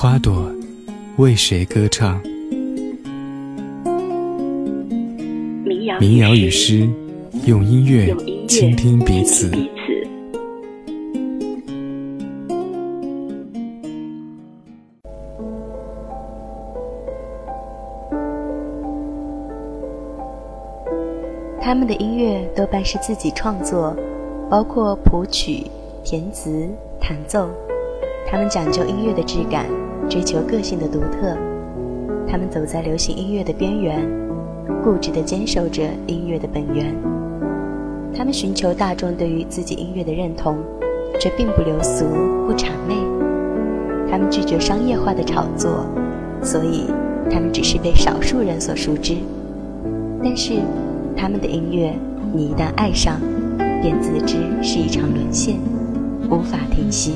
[0.00, 0.48] 花朵
[1.16, 2.22] 为谁歌唱？
[5.98, 6.88] 民谣与诗，
[7.46, 8.14] 用音乐
[8.46, 9.50] 倾听彼此。
[21.60, 23.96] 他们的音乐多半是自己创作，
[24.48, 25.66] 包括谱曲、
[26.04, 26.68] 填词、
[27.00, 27.50] 弹奏。
[28.30, 29.64] 他们讲究音乐的质感，
[30.08, 31.36] 追求个性的独特。
[32.26, 34.08] 他们走在流行音乐的边缘，
[34.82, 36.94] 固执地坚守着音乐的本源。
[38.14, 40.56] 他们寻求大众对于自己音乐的认同，
[41.20, 42.04] 却并不流俗
[42.46, 42.94] 不谄媚。
[44.10, 45.86] 他们拒绝商业化的炒作，
[46.42, 46.86] 所以
[47.30, 49.16] 他们只是被少数人所熟知。
[50.22, 50.54] 但是。
[51.20, 51.92] 他们的音乐，
[52.32, 53.20] 你一旦爱上，
[53.82, 55.56] 便自知是一场沦陷，
[56.30, 57.14] 无法停息。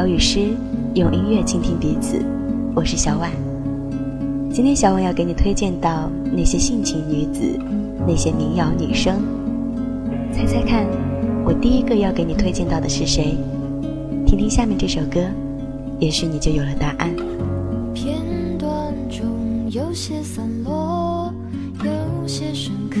[0.00, 0.40] 民谣与诗，
[0.94, 2.24] 用音乐倾听彼此。
[2.74, 3.30] 我是小婉，
[4.50, 7.42] 今天小婉要给你推荐到那些性情女子，
[8.06, 9.20] 那些民谣女生。
[10.32, 10.86] 猜猜看，
[11.44, 13.36] 我第一个要给你推荐到的是谁？
[14.26, 15.20] 听听下面这首歌，
[15.98, 17.14] 也许你就有了答案。
[17.92, 18.16] 片
[18.56, 21.30] 段中有些散落，
[21.84, 23.00] 有些深刻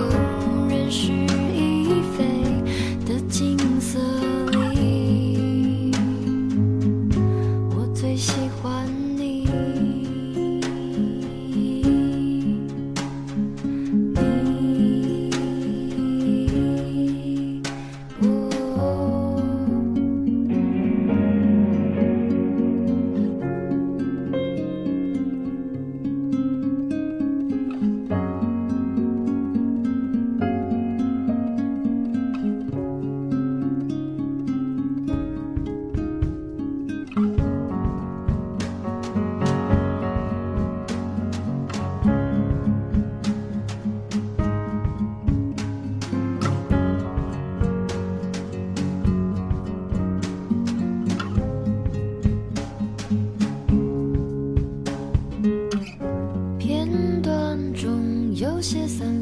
[58.71, 59.20] 些散。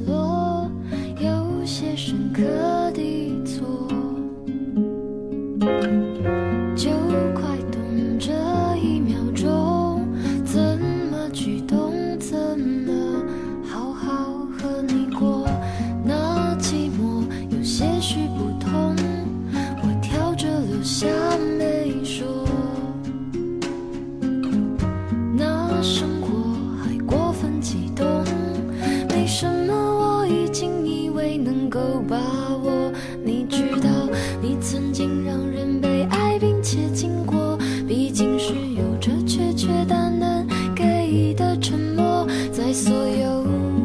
[43.18, 43.79] 有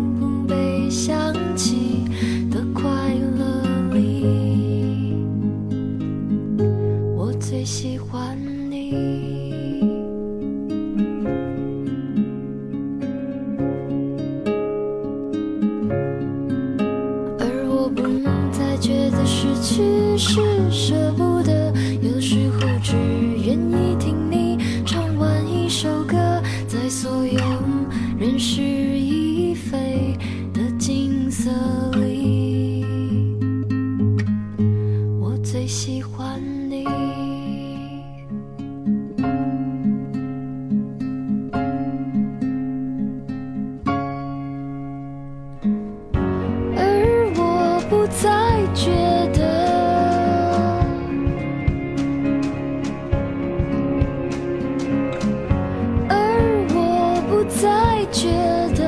[58.12, 58.28] 觉
[58.76, 58.84] 得，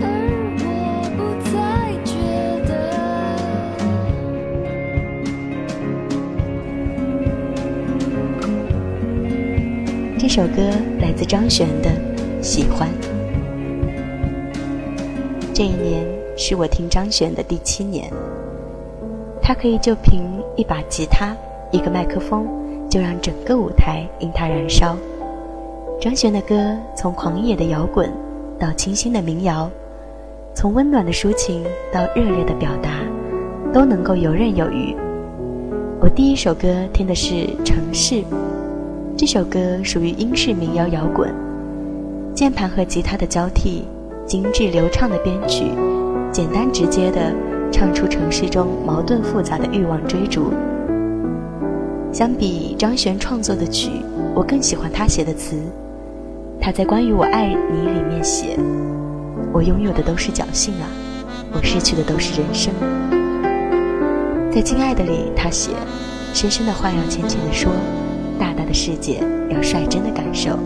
[0.00, 0.04] 而
[0.60, 0.64] 我
[1.16, 1.18] 不
[1.50, 1.50] 再
[2.04, 2.12] 觉
[2.68, 2.70] 得。
[10.18, 10.56] 这首歌
[11.00, 11.90] 来自张悬的
[12.42, 12.88] 《喜欢》。
[15.52, 16.04] 这一年
[16.36, 18.10] 是我听张悬的第七年。
[19.42, 20.22] 他可以就凭
[20.56, 21.36] 一把吉他、
[21.70, 22.46] 一个麦克风，
[22.88, 24.96] 就让整个舞台因他燃烧。
[26.00, 28.10] 张悬的歌从狂野的摇滚
[28.58, 29.70] 到清新的民谣，
[30.54, 33.00] 从温暖的抒情到热烈的表达，
[33.72, 34.96] 都能够游刃有余。
[36.00, 37.34] 我第一首歌听的是
[37.64, 38.14] 《城市》，
[39.16, 41.32] 这首歌属于英式民谣摇滚，
[42.34, 43.84] 键盘和吉他的交替。
[44.26, 45.64] 精致流畅的编曲，
[46.30, 47.34] 简单直接的
[47.72, 50.52] 唱出城市中矛盾复杂的欲望追逐。
[52.12, 53.90] 相比张悬创作的曲，
[54.34, 55.56] 我更喜欢他写的词。
[56.60, 58.58] 他在《关于我爱你》里面写
[59.54, 60.86] ：“我拥有的都是侥幸啊，
[61.52, 62.74] 我失去的都是人生。”
[64.50, 65.70] 在《亲爱的》里，他写
[66.34, 67.70] ：“深深的话要浅浅的说，
[68.38, 70.58] 大大的世界要率真的感受。”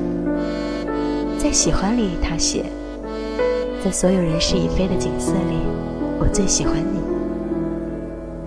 [1.38, 2.64] 在《喜欢》里，他写。
[3.84, 5.58] 在所有人事已非的景色里，
[6.18, 6.98] 我最喜欢你。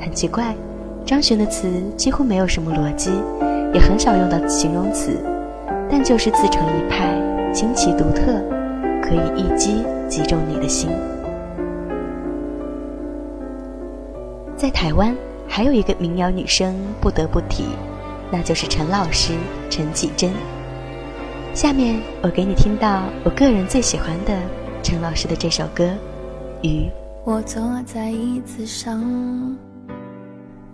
[0.03, 0.55] 很奇怪，
[1.07, 3.11] 张悬的词几乎没有什么逻辑，
[3.73, 5.17] 也很少用到形容词，
[5.89, 7.17] 但就是自成一派，
[7.53, 8.43] 清奇独特，
[9.01, 10.89] 可以一击击中你的心。
[14.57, 15.15] 在台湾，
[15.47, 17.63] 还有一个民谣女声不得不提，
[18.29, 19.31] 那就是陈老师
[19.69, 20.29] 陈绮贞。
[21.53, 24.37] 下面我给你听到我个人最喜欢的。
[24.83, 25.85] 陈老师的这首歌
[26.61, 26.81] 《鱼》。
[27.23, 29.01] 我坐在椅子上，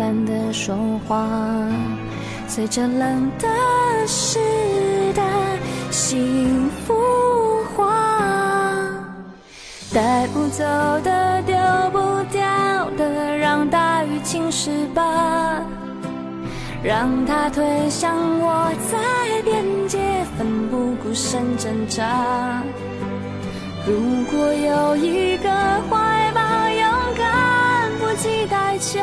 [0.00, 0.74] 贪婪的说
[1.06, 1.28] 话，
[2.48, 3.46] 随着冷的
[4.06, 4.38] 湿
[5.12, 5.22] 的
[5.90, 6.94] 幸福
[7.76, 7.84] 化，
[9.92, 10.64] 带不走
[11.04, 11.54] 的丢
[11.92, 11.98] 不
[12.32, 12.40] 掉
[12.96, 15.60] 的，让大雨侵蚀吧，
[16.82, 19.98] 让它推向我在边界，
[20.38, 22.62] 奋不顾身挣扎。
[23.86, 25.50] 如果有一个
[25.90, 29.02] 怀抱，勇敢不计代价，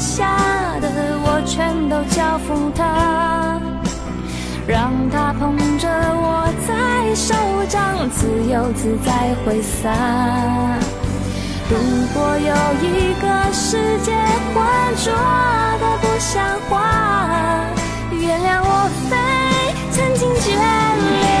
[0.00, 0.24] 下
[0.80, 0.88] 的，
[1.22, 3.60] 我全都交付他，
[4.66, 7.34] 让他捧着我在手
[7.68, 9.90] 掌，自由自在挥洒。
[11.68, 11.76] 如
[12.14, 14.10] 果有一个世界
[14.54, 14.64] 浑
[14.96, 17.66] 浊的不像话，
[18.10, 19.16] 原谅我飞。
[19.92, 21.39] 曾经眷恋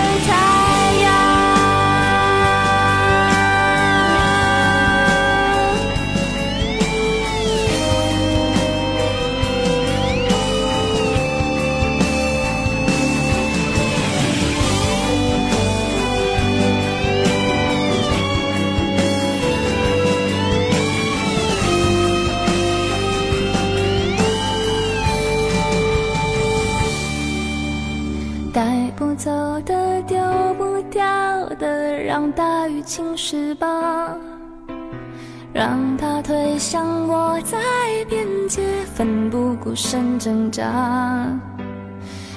[39.80, 40.62] 我在边界，奋不顾身挣扎。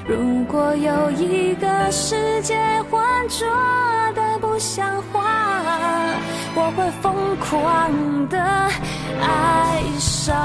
[0.08, 2.56] 如果有一个世界
[2.90, 3.46] 浑浊
[4.16, 5.20] 的不像话，
[6.56, 7.92] 我会疯狂
[8.30, 8.40] 的
[9.22, 10.36] 爱上。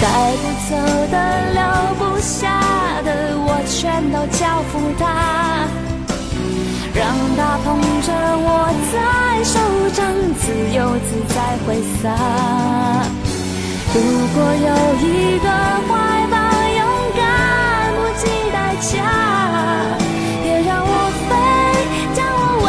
[0.00, 0.06] 带
[0.36, 0.70] 不走
[1.10, 1.16] 的、
[1.52, 1.60] 留
[1.98, 2.40] 不下
[3.04, 3.08] 的，
[3.38, 5.02] 我全都交付他，
[6.94, 7.00] 让
[7.36, 7.66] 他捧
[8.02, 8.08] 着
[8.44, 8.46] 我
[8.92, 8.94] 在
[9.44, 9.58] 手
[9.94, 10.00] 掌，
[10.40, 10.42] 自
[10.74, 11.68] 由自在挥
[12.02, 12.04] 洒。
[13.94, 14.68] 如果有
[15.06, 15.46] 一个
[15.86, 15.90] 怀
[16.30, 16.34] 抱，
[16.78, 16.80] 勇
[17.14, 17.20] 敢
[17.92, 18.90] 不计代价，
[20.42, 20.90] 别让我
[21.28, 21.30] 飞，
[22.14, 22.66] 将我温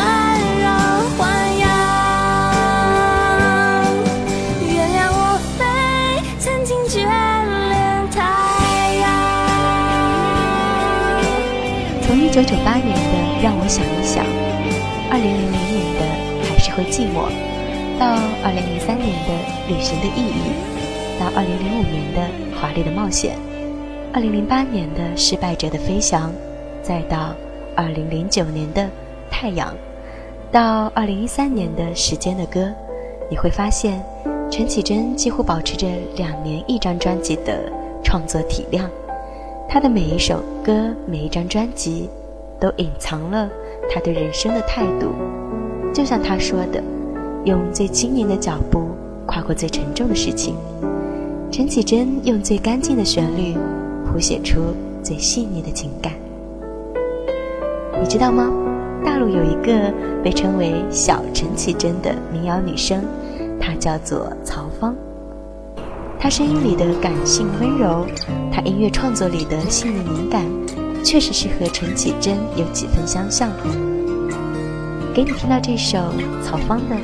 [0.60, 0.68] 柔
[1.16, 1.22] 豢
[1.62, 1.64] 养。
[4.68, 5.64] 原谅我飞，
[6.40, 6.92] 曾经眷
[7.70, 7.74] 恋
[8.12, 8.20] 太
[9.00, 9.08] 阳。
[12.06, 13.00] 从一九九八年的
[13.42, 14.26] 让我想一想，
[15.10, 16.02] 二零零零年的
[16.50, 17.32] 还是会寂寞，
[17.98, 18.12] 到
[18.44, 19.30] 二零零三年的
[19.70, 20.83] 旅行的意义。
[21.36, 22.22] 二零零五年的
[22.56, 23.36] 华丽的冒险，
[24.14, 26.32] 二零零八年的失败者的飞翔，
[26.84, 27.34] 再到
[27.76, 28.88] 二零零九年的
[29.32, 29.74] 太阳，
[30.52, 32.72] 到二零一三年的时间的歌，
[33.32, 34.00] 你会发现，
[34.52, 37.64] 陈绮贞几乎保持着两年一张专辑的
[38.04, 38.88] 创作体量。
[39.68, 42.12] 她的每一首歌，每一张专辑，
[42.60, 43.50] 都隐藏了
[43.90, 45.08] 她对人生的态度。
[45.92, 46.82] 就像她说的
[47.44, 48.90] ：“用最轻盈的脚步
[49.26, 50.56] 跨过最沉重的事情。”
[51.54, 53.56] 陈绮贞用最干净的旋律
[54.08, 54.60] 谱写出
[55.04, 56.12] 最细腻的情感。
[58.02, 58.52] 你知道吗？
[59.06, 59.94] 大陆有一个
[60.24, 63.06] 被称为“小陈绮贞”的民谣女声，
[63.62, 64.96] 她叫做曹芳。
[66.18, 68.04] 她声音里的感性温柔，
[68.52, 70.44] 她音乐创作里的细腻敏感，
[71.04, 73.52] 确实是和陈绮贞有几分相像。
[75.14, 76.00] 给你听到这首
[76.42, 76.96] 曹芳的《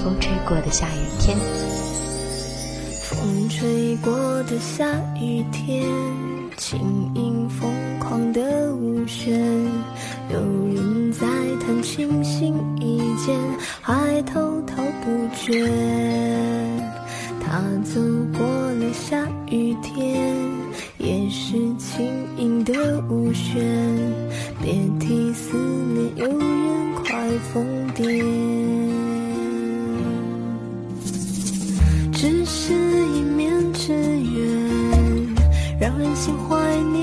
[0.00, 1.38] 风吹过的下雨天》。
[3.16, 4.86] 风吹过的下
[5.18, 5.82] 雨天，
[6.58, 6.78] 轻
[7.14, 9.40] 盈疯狂的舞旋，
[10.30, 10.38] 有
[10.74, 11.26] 人在
[11.58, 13.34] 弹琴心一间，
[13.80, 15.66] 还滔滔不绝。
[17.40, 17.98] 他走
[18.36, 20.36] 过了下雨天，
[20.98, 22.06] 也是轻
[22.36, 23.64] 盈的舞旋，
[24.62, 28.55] 别提思念有人快疯癫。
[36.26, 36.95] 心怀念。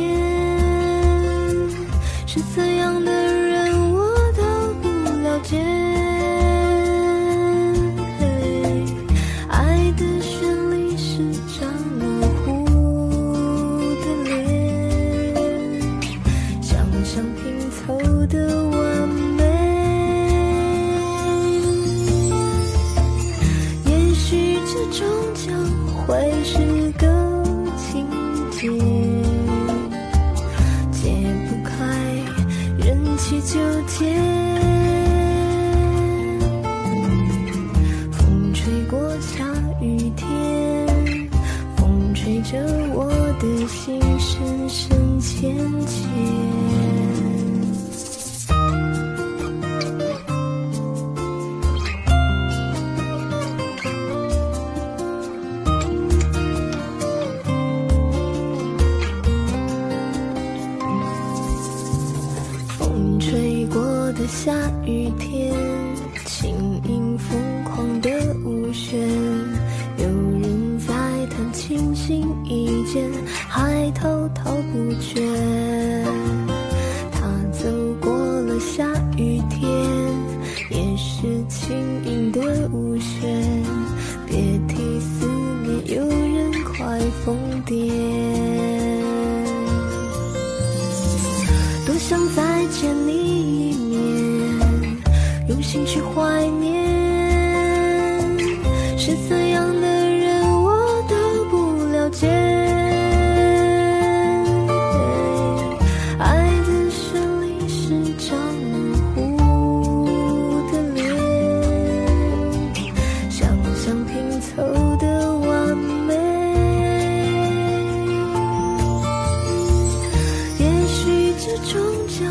[121.66, 122.26] 终究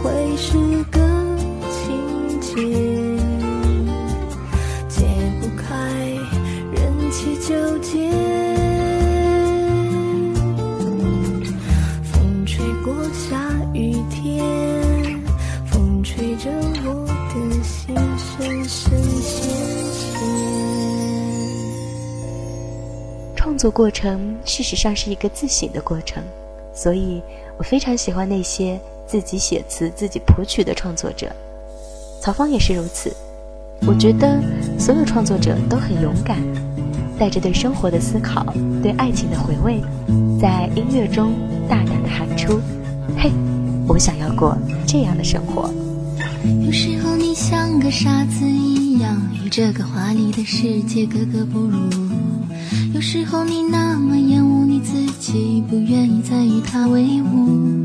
[0.00, 0.52] 会是
[0.92, 1.00] 个
[1.72, 2.54] 情节
[4.88, 5.04] 解
[5.40, 5.74] 不开，
[6.72, 8.08] 人气纠结。
[12.04, 13.36] 风吹过下
[13.74, 15.20] 雨天，
[15.66, 16.48] 风吹着
[16.84, 19.50] 我的心，深深浅
[19.92, 20.20] 浅。
[23.34, 26.22] 创作过程事实上是一个自省的过程，
[26.72, 27.20] 所以。
[27.58, 31.30] 我非常喜欢那些自己写词、自己谱曲的创作者。
[32.20, 33.14] 曹芳也是如此。
[33.86, 34.40] 我觉得
[34.78, 36.38] 所有创作者都很勇敢，
[37.18, 38.44] 带着对生活的思考、
[38.82, 39.80] 对爱情的回味，
[40.40, 41.34] 在音乐中
[41.68, 42.58] 大胆地喊出
[43.18, 43.30] ：“嘿，
[43.86, 45.70] 我想要过这样的生活。”
[46.64, 51.78] 有时候你像个傻子一样，与这个华丽的世界格格不入。
[52.94, 57.76] 有时候你那么厌恶你自己，不愿意再与他为伍。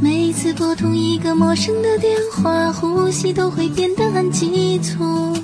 [0.00, 5.34] 每一次拨通一个陌生的电话，呼吸都会变得很急促。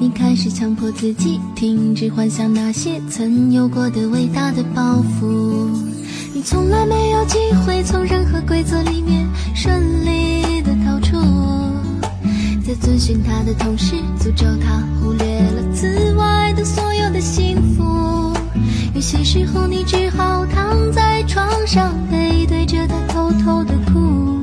[0.00, 5.70] 你开始强迫自己停止幻想那些曾有过的伟大的抱负。
[6.32, 11.16] 你从来没有机会从任何规则里面顺利的逃出，
[12.64, 15.17] 在遵循他的同时，诅咒他忽略
[15.80, 18.34] 此外的所有的幸福。
[18.96, 24.42] 有些时候，你只好躺在床上，背对着他偷偷的哭，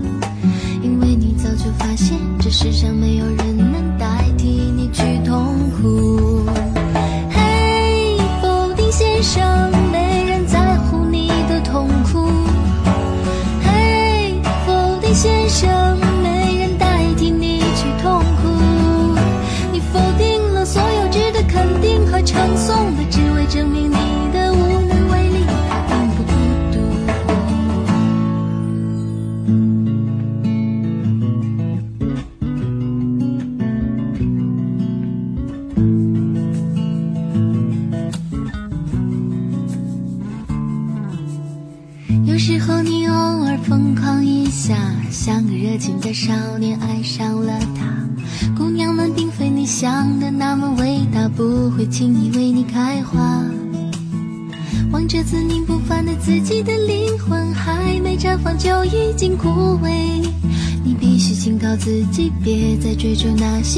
[0.82, 6.46] 因为你早就发现，这世上没有人能代替你去痛苦。
[7.30, 9.75] 嘿，否定先生。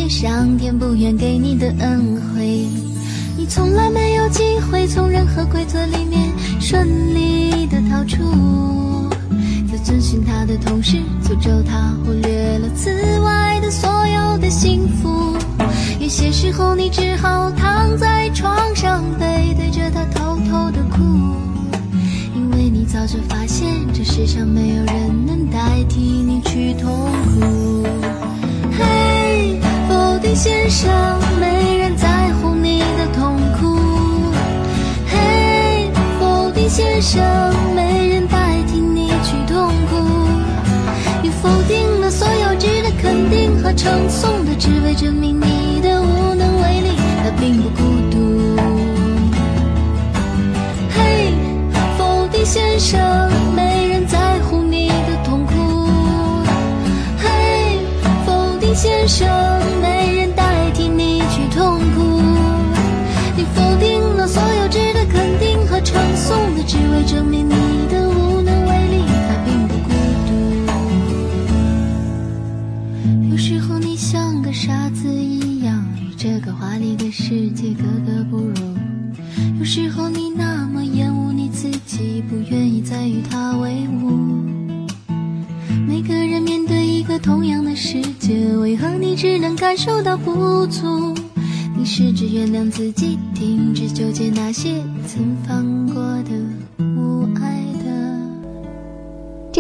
[0.10, 2.68] 上天不愿给你的恩惠。
[3.38, 6.30] 你从来没有机会从任何规则里面
[6.60, 8.24] 顺利的逃出。
[9.86, 15.38] 遵循他的同时，诅咒他忽略了此外的所有的幸福。
[15.98, 21.02] 有些时候，你只好躺在床上，背对着他偷偷的哭，
[22.36, 26.92] 因为你早就发现，这世上没有人能代替你去痛
[27.40, 27.88] 苦。
[30.18, 30.90] 否定先生，
[31.40, 33.78] 没人在乎你的痛苦。
[35.06, 37.22] 嘿，否定先生，
[37.76, 39.96] 没人代替你去痛苦。
[41.22, 42.90] 你否定了所有值得。
[43.00, 45.57] 肯定和称颂的，只为证明你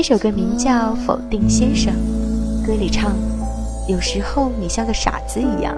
[0.07, 1.93] 这首歌名叫《否定先生》，
[2.65, 3.11] 歌里唱：
[3.89, 5.75] 有时候你像个傻子一样。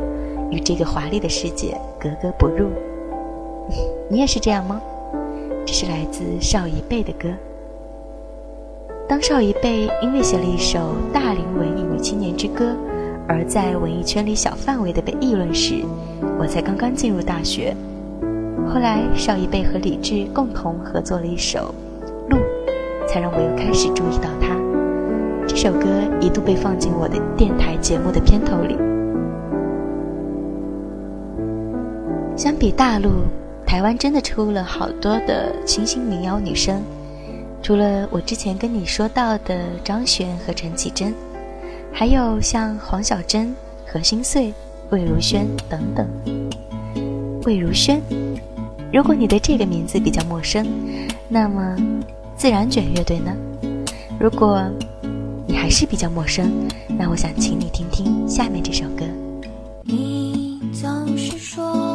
[0.52, 2.70] 与这个华丽的世界格格不入，
[4.08, 4.80] 你也是这样吗？
[5.66, 7.28] 这是来自邵一贝的歌。
[9.08, 12.76] 当邵一贝因为写了一首大龄文艺女青年之歌，
[13.28, 15.84] 而在文艺圈里小范围的被议论时，
[16.40, 17.76] 我才刚刚进入大学。
[18.72, 21.60] 后来邵一贝和李志共同合作了一首
[23.12, 24.56] 《》，才让我又开始注意到他。
[25.48, 25.88] 这首歌
[26.22, 28.78] 一度被放进我的电台节目的片头里。
[32.38, 33.10] 相比大陆，
[33.66, 36.84] 台湾真的出了好多的清新民谣女生，
[37.64, 41.12] 除了我之前跟你说到的张悬和陈绮贞，
[41.92, 43.54] 还有像黄小珍、
[43.88, 44.54] 何心碎、
[44.92, 46.08] 魏如萱等等。
[47.46, 48.00] 魏如萱，
[48.94, 50.66] 如果你对这个名字比较陌生，
[51.28, 51.76] 那么
[52.40, 53.36] 自然卷乐队呢？
[54.18, 54.64] 如果
[55.46, 56.50] 你还是比较陌生，
[56.98, 59.06] 那我想请你听听下面这首歌。
[59.84, 61.89] 你总是说。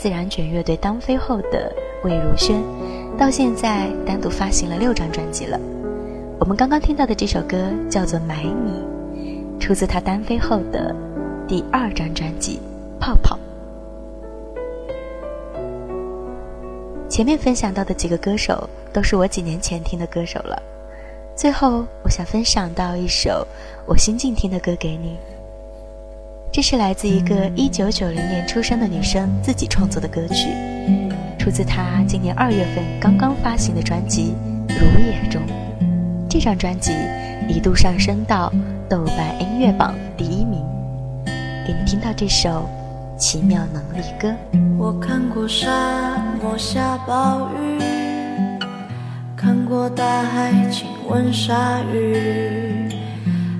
[0.00, 1.70] 自然卷乐队单飞后的
[2.04, 2.62] 魏如萱，
[3.18, 5.60] 到现在单独发行了六张专辑了。
[6.38, 8.82] 我们刚刚听到的这首歌叫做《买你》，
[9.60, 10.96] 出自她单飞后的
[11.46, 12.58] 第二张专辑
[12.98, 13.36] 《泡泡》。
[17.10, 20.62] 前面分享到的几个歌手都是我几年前听的歌手了。
[21.36, 23.46] 最后，我想分享到一首
[23.84, 25.18] 我新近听的歌给你。
[26.52, 30.48] 这是来自一个一九九零年出生的女生自己创作的歌曲，
[31.38, 34.34] 出自她今年二月份刚刚发行的专辑
[34.74, 35.40] 《如也》中。
[36.28, 36.92] 这张专辑
[37.48, 38.52] 一度上升到
[38.88, 40.60] 豆瓣音乐榜第一名。
[41.64, 42.68] 给你听到这首
[43.16, 44.28] 《奇妙能力歌》。
[44.76, 47.78] 我看过沙漠下暴雨，
[49.36, 52.59] 看过大海亲吻鲨鱼。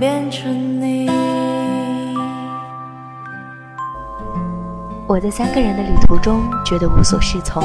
[0.00, 1.10] 变成你。
[5.06, 7.62] 我在三个人的旅途中觉得无所适从，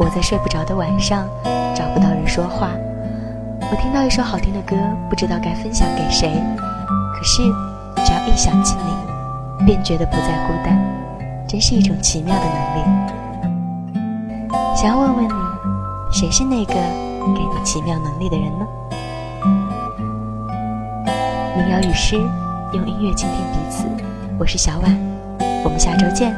[0.00, 1.24] 我在睡不着的晚上
[1.72, 2.70] 找不到人说话，
[3.70, 4.74] 我听到一首好听的歌，
[5.08, 6.32] 不知道该分享给谁，
[7.14, 7.44] 可是
[8.04, 8.74] 只要一想起
[9.60, 10.76] 你，便觉得不再孤单，
[11.46, 12.82] 真是一种奇妙的能力。
[14.74, 15.32] 想要问问你，
[16.10, 18.66] 谁是那个给你奇妙能力的人呢？
[21.54, 22.16] 民谣与诗，
[22.72, 23.84] 用音乐倾听彼此。
[24.38, 24.98] 我是小婉，
[25.62, 26.34] 我们下周见。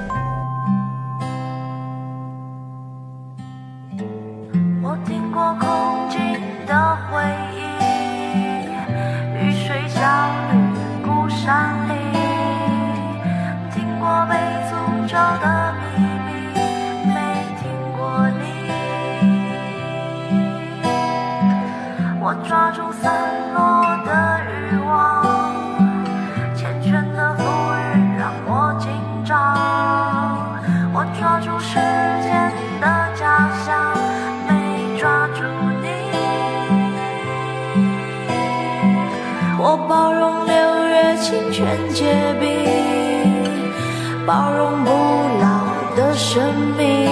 [46.34, 47.08] 生命，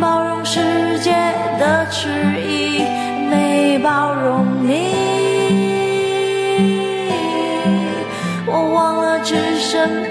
[0.00, 1.12] 包容世界
[1.56, 2.08] 的迟
[2.42, 2.82] 疑，
[3.30, 4.90] 没包容你。
[8.44, 10.10] 我忘了置身